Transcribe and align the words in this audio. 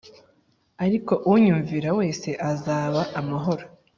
ariko 0.85 1.13
unyumvira 1.33 1.89
wese 1.99 2.29
azaba 2.51 3.01
amahoro 3.19 3.63